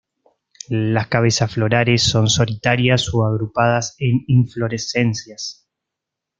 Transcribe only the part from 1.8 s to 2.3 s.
son